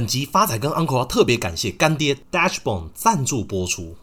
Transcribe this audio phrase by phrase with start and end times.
[0.00, 3.94] 本集发仔跟 Uncle 要特别感谢干爹 Dashbone 赞助播出。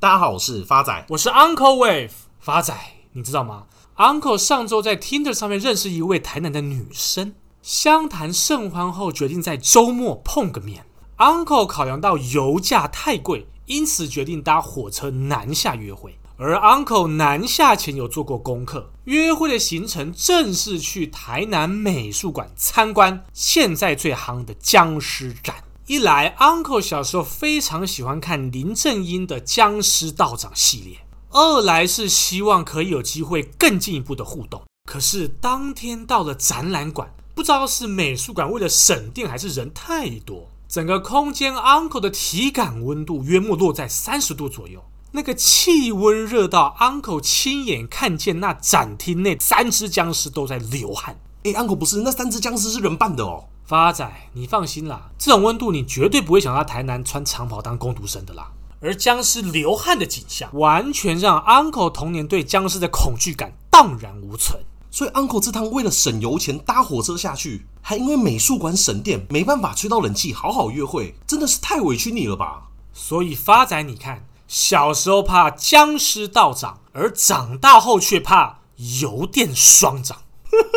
[0.00, 2.10] 大家好，我是发仔，我是 Uncle Wave。
[2.40, 2.74] 发仔，
[3.12, 10.86] 你知道吗？Uncle 上周在 Tinder 上面认识一位台南的女生，相谈甚欢后，决定在周末碰个面。
[11.18, 16.18] Uncle 考量到油价太贵，因此决定搭火车南下约会。
[16.36, 25.62] 而 Uncle 南下前有做过功课，约会的行程正是去台南美术馆参观现在最夯的僵尸展。
[25.86, 30.96] 一来，Uncle 小时候非常喜欢看林正英的《僵尸道长》系列；
[31.30, 34.60] 二来是希望可以有机会更进一步的互动。
[34.90, 44.82] 可是当天到了展览馆，不知道是美术馆为了省电，还是人太多，整个空间 Uncle 的体感温度约莫落在三十度左右。
[45.16, 51.20] 那个气温热到 Uncle 亲眼看见那展厅内三只僵尸都在流汗。
[51.44, 53.44] 哎，Uncle 不是，那三只僵尸是人扮的哦。
[53.64, 58.50] 发仔，你放心啦，这种温度你绝对不会想到台南穿长袍当工读生的啦。
[58.80, 64.64] 而僵尸流汗的景象，完全让 Uncle 童年对僵尸的恐惧感荡然无存。
[64.90, 72.64] 所以 Uncle 这趟为了省油钱搭火车下去，还因为美术馆省电没办法吹到冷气好好约会，真的是太委屈你了吧？
[72.92, 78.60] 所以发仔，你看，小时候怕僵尸道长，而长大后却怕
[79.00, 80.18] 油电双长。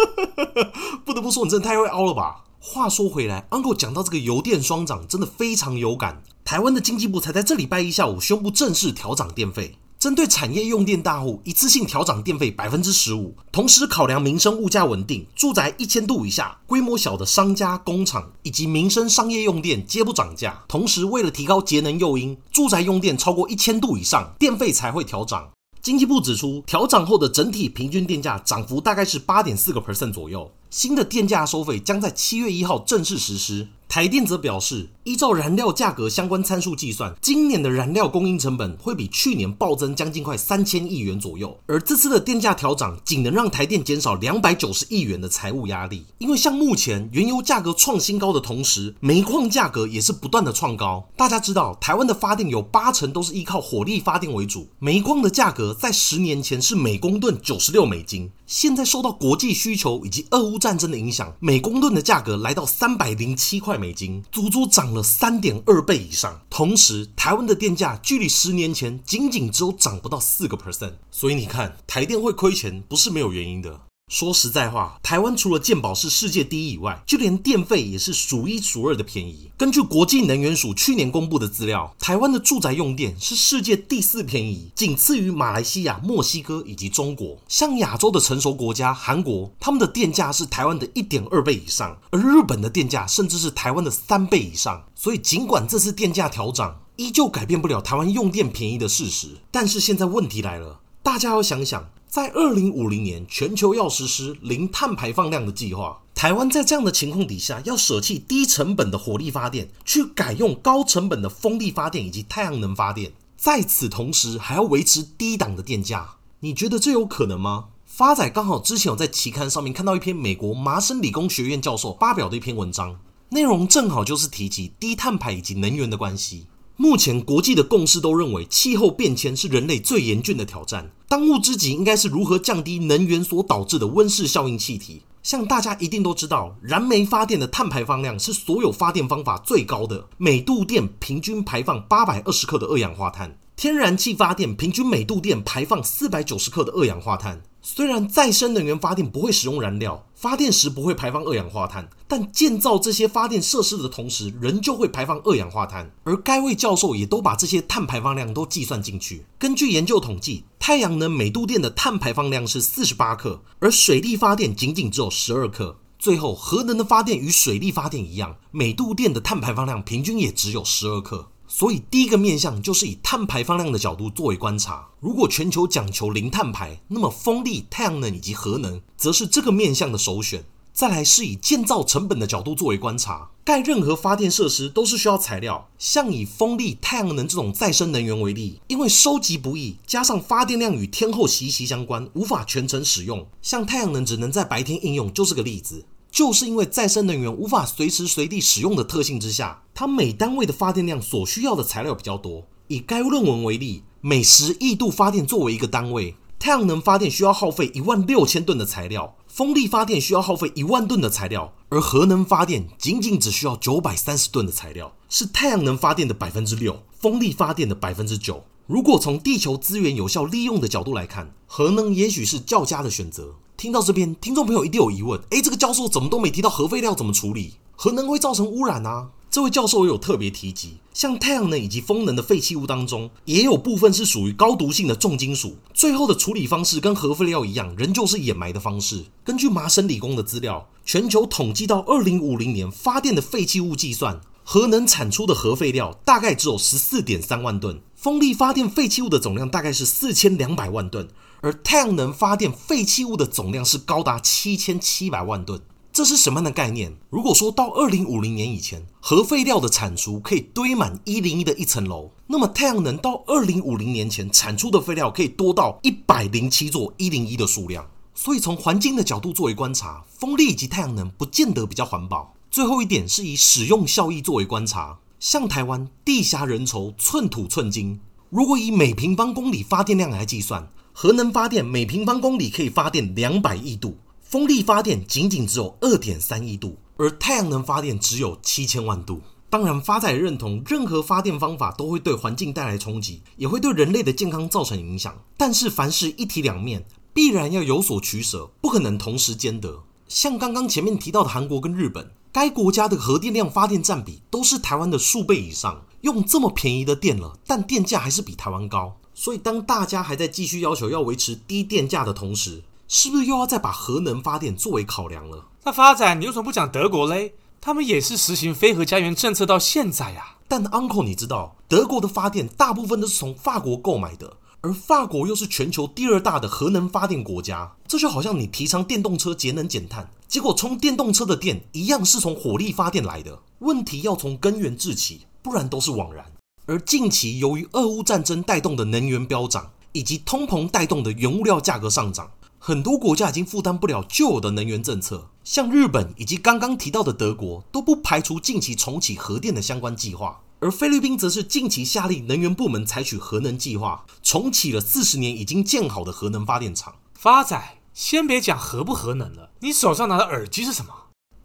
[1.05, 2.45] 不得不说，你真的太会凹了吧？
[2.59, 6.23] 话说回来，Uncle 讲到这个油电双涨，真的非常有感。
[6.43, 20.63] 台湾的经济部才在这礼拜一下午宣布正式调涨电费，针对产业用电大户一次性调涨电费百分之十五，同时考量民生物价稳定，住宅一千度以下、规模小的商家、工厂以及民生商业用电皆不涨价。
[20.67, 25.49] 同时，为了提高节能诱因，住宅用电超过一千度以上，电费才会调涨。
[25.81, 30.51] 经济部指出，调涨后的整体平均电价涨幅大概是八点四个 percent 左右。
[30.77, 33.69] 新的电价收费将在七月一号正式实施。
[33.89, 41.57] 台电则表示，依照燃料价格相关参数计算，今年的燃料供应成本会比去年暴增将近快三千亿元左右。
[41.65, 46.05] 而这次的电价调涨，仅能让台电减少两百九十亿元的财务压力。
[46.17, 51.09] 因为像目前原油价格创新高的同时，煤矿价格也是不断的创高。
[51.15, 58.29] 大家知道，台湾的发电有八成都是依靠火力发电为主，煤矿的价格在十年前是每公吨九十六美金。
[58.45, 66.41] 现在受到国际需求以及俄乌战战争的影响，每公吨的价格来到三百零七块美金，足足涨了三点二倍以上。
[66.49, 73.86] 同时，台湾的电价距离十年前仅仅只有涨不到四个 percent，所以你看，台电会亏钱不是没有原因的。
[74.07, 79.51] 说实在话，台湾除了健保是世界第一以外，就连电费也是数一数二的便宜。
[79.57, 87.37] 根据国际能源署去年公布的资料，台湾的住宅用电是世界第四便宜，仅次于马来西亚、墨西哥以及中国。
[87.49, 94.85] 像亚洲的成熟国家韩国，他们的电价是台湾的一点二倍以上，而日本的电价甚至是台湾的三倍以上。
[94.95, 99.35] 所以，尽管这次电价调涨，依旧改变不了台湾用电便宜的事实。
[99.51, 101.89] 但是现在问题来了，大家要想想。
[102.07, 106.01] 在二零五零年，全球要实施零碳排放量的计划。
[106.15, 116.15] 台湾在这样的情况底下，要舍弃低成本的火力发电，去改用高成本的风力发电以及太阳能发电，在此同时还要维持低档的电价。
[116.39, 117.65] 你觉得这有可能吗？
[117.85, 126.47] 发仔刚好之前有在期刊上面看到一篇美国麻省理工学院教授发表的一篇文章，内容正好就是提及低碳排以及能源的关系。
[126.79, 130.91] 目前国际的共识都认为，气候变迁是人类最严峻的挑战。
[131.07, 135.01] 当务之急应该是如何降低能源所导致的温室效应气体。
[135.23, 143.39] 像大家一定都知道，燃煤发电的碳排放量是所有发电方法最高的，每度电平均排放八百二十克的二氧化碳。
[143.59, 147.41] 天然气发电平均每度电排放四百九十克的二氧化碳。
[147.63, 155.91] 虽然再生能源发电不会使用燃料，发电时不会排放二氧化碳，但建造这些发电设施的同时，仍旧会排放二氧化碳。
[156.03, 159.25] 而该位教授也都把这些碳排放量都计算进去。
[159.39, 165.79] 根据研究统计，太阳能每度电的碳排放量是四十八克，而水力发电仅仅只有十二克。
[165.97, 171.29] 最后，核能的发电与水力发电一样，每度电的碳排放量平均也只有十二克。
[171.47, 174.89] 所以，第一个面向就是以碳排放量的角度作为观察。
[174.99, 180.43] 如果全球讲求零碳排，那么风力、太阳能以及核能则是这个面向的首选。
[180.73, 185.67] 再来是以建造成本的角度作为观察，盖任何发电设施都是需要材料。
[185.79, 193.25] 像以风力、太阳能这种再生能源为例，因为收集不易，加上发电量与天候息息相关，无法全程使用。
[193.41, 195.85] 像太阳能只能在白天应用，就是个例子。
[196.17, 202.47] 就是因为再生能源无法随时随地使用的特性之下，它每单位的发电量所需要的材料比较多。
[202.69, 218.43] 以该论文为例，每十亿度发电作为一个单位，太阳能发电需要耗费一万六千吨的材料，风力发电需要耗费一万吨的材料，而核能发电仅仅只需要九百三十吨的材料，是太阳能发电的百分之六，风力发电的百分之九。
[218.65, 223.35] 如果从地球资源有效利用的角度来看，核能也许是较佳的选择。
[223.57, 227.53] 听到这边，听众朋友一定有疑问：诶，这个教授怎么都没提到核废料怎么处理？
[227.75, 229.09] 核能会造成污染啊？
[229.31, 235.55] 这位教授也有特别提及，像太阳能以及风能的废弃物当中，也有部分是属于高毒性的重金属。
[235.73, 239.05] 最后的处理方式跟核废料一样，仍旧是掩埋的方式。
[239.23, 247.81] 根据麻省理工的资料，全球统计到二零五零年发电的废弃物计算，核能产出的核废料大概只有十四点三万吨。
[247.95, 251.07] 风力发电废弃物的总量大概是四千两百万吨，
[251.41, 255.61] 而太阳能发电废弃物的总量是高达七千七百万吨。
[255.93, 256.95] 这是什么样的概念？
[257.09, 267.87] 如果说到二零五零年以前，核废料的产出可以堆满一零一的一层楼，那么太阳能到二零五零年前产出的废料可以多到一百零七座一零一的数量。
[268.13, 272.35] 所以从环境的角度作为观察，风力以及太阳能不见得比较环保。
[272.51, 274.99] 最后一点是以使用效益作为观察。
[275.19, 277.99] 像台湾地狭人稠，寸土寸金。
[278.29, 289.21] 如果以每平方公里发电量来计算，核能发电每平方公里可以发电两百亿度，风力发电仅仅只有二点三亿度，而太阳能发电只有七千万度。
[289.47, 295.15] 当然，发仔认同任何发电方法都会对环境带来冲击，也会对人类的健康造成影响。
[295.37, 296.83] 但是凡事一体两面，
[297.13, 299.83] 必然要有所取舍，不可能同时兼得。
[300.07, 302.09] 像刚刚前面提到的韩国跟日本。
[302.31, 308.97] 该国家的核电量发电占比都是台湾的数倍以上，用这么便宜的电了，但电价还是比台湾高。
[309.19, 315.47] 所以，当大家还在继续要求要维持低电价的同时，是不是又要再把核能发电作为考量了？
[315.63, 317.33] 那发展你为什么不讲德国嘞？
[317.59, 320.35] 他们也是实行非核家园政策到现在呀。
[320.47, 324.37] 但 Uncle，你知道德国的发电大部分都是从法国购买的。
[324.61, 333.39] 而法国又是全球第二大的核能发电国家，这就好像你提倡电动车节能减碳，结果充电动车的电一样是从火力发电来的。
[333.59, 336.23] 问题要从根源治起，不然都是枉然。
[336.69, 342.29] 而近期由于俄乌战争带动的能源飙涨，以及通膨带动的原物料价格上涨，
[342.59, 350.41] 很多国家已经负担不了旧有的能源政策，像日本以及刚刚提到的德国，都不排除近期重启核电的相关计划。
[350.59, 356.95] 而菲律宾则是近期下令能源部门采取核能计划，重启了四十年已经建好的核能发电厂。
[357.13, 360.91] 发仔，先别讲核不核能了，你手上拿的耳机是什么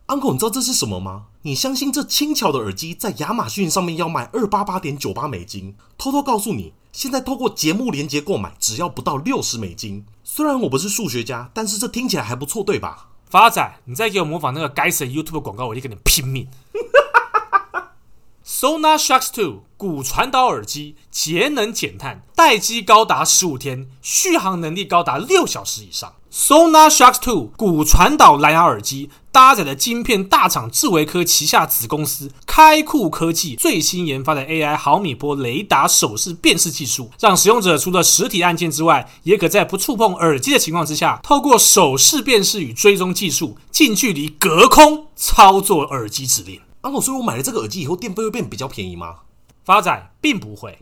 [0.08, 1.26] ？Uncle，你知道这是什么吗？
[1.44, 5.74] 你相信这轻巧的耳机在亚马逊上面要卖二八八点九八美金？
[5.98, 10.06] 偷偷告诉你，现在透过节目连接购买，只要不到六十美金。
[10.22, 13.08] 虽然我不是数学家，但是这听起来还不错，对吧？
[13.28, 16.46] 发仔，你再给我模仿那个该死的 YouTube 广告，我就跟你拼命。
[18.46, 26.14] Sona Shocks 2骨传导耳机，节能减碳，待机高达十五天，续航能力高达六小时以上。
[26.30, 46.60] Sona Shocks 2骨传导蓝牙耳机搭载的晶片大厂智维科旗下子公司开库科技最新研发的 AI 毫米波雷达手势辨识技术，让使用者除了实体按键之外，也可在不触碰耳机的情况之下，透过手势辨识与追踪技术，近距离隔空操作耳机指令。
[46.82, 49.20] Uncle，所以我买了这个耳机以后，电费会变比较便宜吗？
[49.64, 50.78] 发展并不会。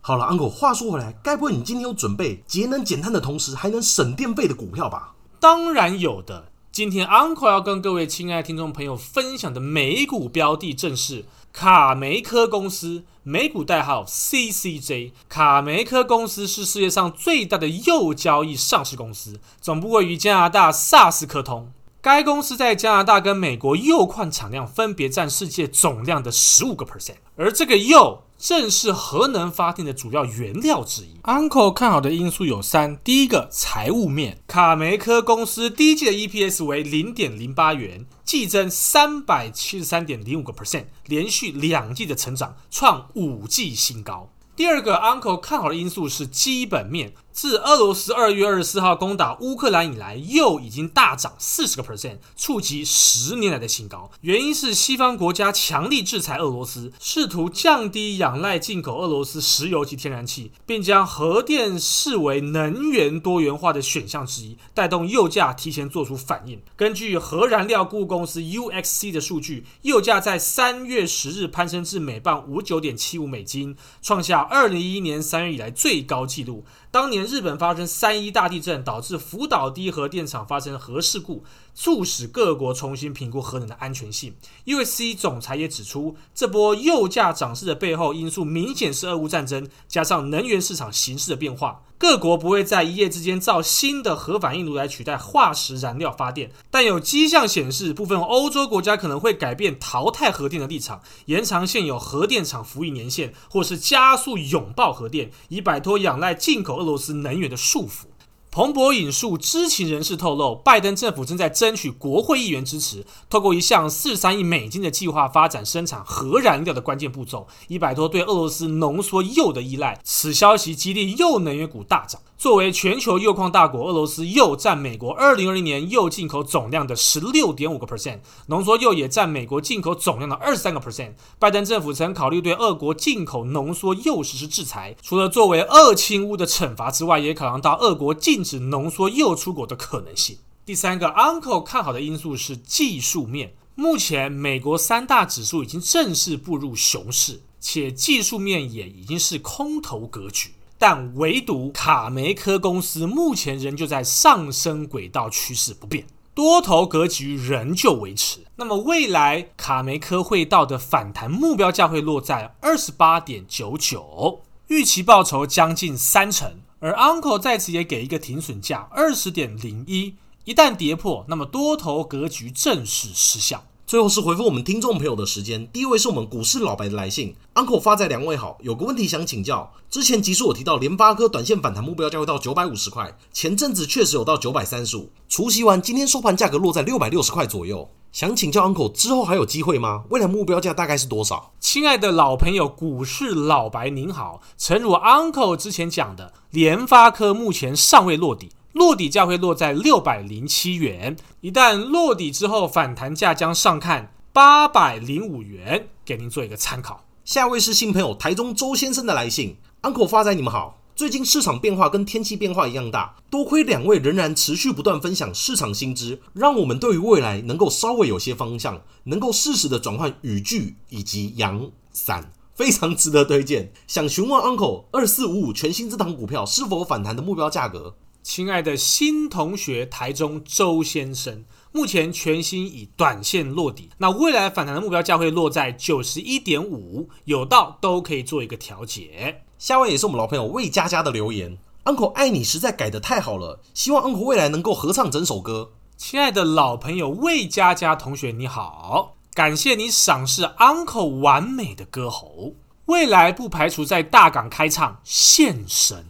[0.00, 5.12] 好了，Uncle，话说回来，该不会你今天有准备节能减碳的同时还能省电费的股票吧？
[5.40, 6.50] 当然有的。
[6.70, 15.12] 今天 Uncle 要跟各位亲爱听众朋友分享的美股标的正是卡梅科公司，美股代号 CCJ。
[15.30, 21.72] 卡梅科公司是世界上最大的铀交易上市公司，总部位于加拿大萨斯科通。
[22.02, 31.20] 该公司在加拿大跟美国铀矿产量分别占世界总量的十五个 percent，而这个铀正是核能发电的主要原料之一。
[31.24, 44.32] Uncle 看好的因素有三：第一个，财务面，卡梅科公司第一季的 EPS 为零点零八元，季增三百七十三点零五个 percent，连续两季的成长，创五季新高。
[44.56, 47.12] 第二个 Uncle 看好的因素是基本面。
[47.32, 54.10] 自俄罗斯二月二十四号攻打乌克兰以来，铀已经大涨四十个 percent，触及十年来的新高。
[54.22, 66.60] 原因是西方国家强力制裁俄罗斯，试图降低仰赖进口俄罗斯石油及天然气，并将核电视为能源多元化的选项之一，带动铀价提前做出反应。
[66.76, 76.64] 根据核燃料顾公司 UXC 的数据，铀价在三月十日攀升至每磅五九点七五美金，创下二零一一年三月以来最高纪录。
[76.92, 84.34] 当年日本发生三一大地震，导致福岛第一核电厂发生核事故，促使各国重新评估核能的安全性。
[84.66, 91.82] USC 总裁也指出，这波油价涨势的背后因素明显是俄乌战争，加上能源市场形势的变化。
[92.00, 108.09] 各国不会在一夜之间造新的核反应炉来取代化石燃料发电，但有迹象显示，部分欧洲国家可能会改变淘汰核电的立场，延长现有核电厂服役年限，或是加速拥抱核电，以摆脱仰赖进口俄罗斯能源的束缚。
[108.52, 120.00] 彭博引述知情人士透露，拜登政府正在争取国会议员支持，透过一项四十三亿美金的计划，发展生产核燃料的关键步骤，以摆脱对俄罗斯浓缩铀的依赖。
[120.02, 122.20] 此消息激励铀能源股大涨。
[122.40, 131.12] 作为全球铀矿大国，俄罗斯铀占美国二零二零年铀进口总量的十六点五个 percent，浓缩铀也占美国进口总量的二十三个 percent。
[131.38, 140.38] 拜登政府曾考虑对俄国进口浓缩铀实施制裁，除了作为俄侵乌的惩罚之外，也考量到俄国禁止浓缩铀出口的可能性。
[140.64, 143.52] 第三个，Uncle 看好的因素是技术面。
[143.74, 150.52] 目前，美国三大指数已经正式步入熊市，且技术面也已经是空头格局。
[150.80, 158.46] 但唯独卡梅科公司目前仍旧在上升轨道，趋势不变，多头格局仍旧维持。
[158.56, 166.62] 那么未来卡梅科会到的反弹目标价会落在二十八点九九，预期报酬将近三成。
[166.78, 170.14] 而 Uncle 在此也给一个停损价二十点零一，
[170.46, 173.64] 一旦跌破，那么多头格局正式失效。
[173.90, 179.72] 最后是回复我们听众朋友的时间，第一位是我们股市老白的来信，Uncle 发在两位好，有个问题想请教。
[179.90, 190.04] 之前集数我提到联发科短线反弹目标价会到九百五十块，前阵子确实有到九百三十五，除夕完今天收盘价格落在六百六十块左右，想请教 Uncle 之后还有机会吗？
[190.10, 191.50] 未来目标价大概是多少？
[191.58, 198.50] 亲爱的老朋友，股市老白您好，诚如 Uncle 之前讲的，联发科目前尚未落底。
[198.72, 207.04] 落底价会落在六百零七元，一旦落底之后，反弹价将上看八百零五元，给您做一个参考。
[207.24, 210.78] 下位是新朋友台中周先生的来信，Uncle 发财，你们好。
[210.94, 223.72] 最近市场变化跟天气变化一样大，多亏两位仍然持续不断分享市场新知，让我们对于未来能够稍微有些方向，能够适时的转换语句以及阳伞，非常值得推荐。
[223.86, 227.96] 想询问 Uncle 二四五五全新这档股票是否反弹的目标价格？
[228.22, 239.42] 亲爱的新同学，台中周先生，目前全新以短线落底，那未来反弹的目标价会落在九十一点五，有到都可以做一个调节。
[239.58, 245.72] 下位也是我们老朋友魏佳佳的留言，Uncle 爱你实在改得太好了，希望 Uncle 未来能够合唱整首歌。
[245.96, 252.54] 亲爱的老朋友魏佳佳同学你好，感谢你赏识 Uncle 完美的歌喉，
[252.86, 256.06] 未来不排除在大港开唱献神。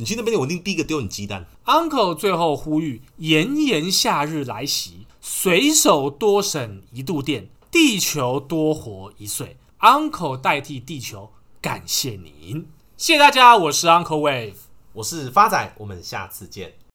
[0.00, 1.44] 你去那边，我一定第一个丢你鸡蛋。
[1.66, 9.58] Uncle 最后呼吁：炎炎夏日来袭，随手多省一度电，地球多活一岁。
[9.80, 11.30] Uncle 代替地球，
[11.60, 12.66] 感谢您，
[12.96, 13.58] 谢谢大家。
[13.58, 14.54] 我是 Uncle Wave，
[14.94, 16.80] 我是发仔，我们下次见。